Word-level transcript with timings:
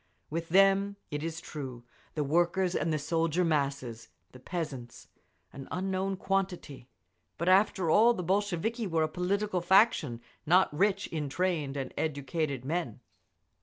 With 0.31 0.49
them, 0.49 0.95
it 1.11 1.21
is 1.23 1.39
true, 1.39 1.83
the 2.15 2.23
workers 2.23 2.73
and 2.75 2.91
the 2.91 2.97
soldier 2.97 3.45
masses—the 3.45 4.39
peasants 4.39 5.09
an 5.53 5.67
unknown 5.69 6.17
quantity—but 6.17 7.47
after 7.47 7.87
all 7.91 8.15
the 8.15 8.23
Bolsheviki 8.23 8.87
were 8.87 9.03
a 9.03 9.07
political 9.07 9.61
faction 9.61 10.19
not 10.43 10.75
rich 10.75 11.05
in 11.05 11.29
trained 11.29 11.77
and 11.77 11.93
educated 11.97 12.65
men…. 12.65 13.01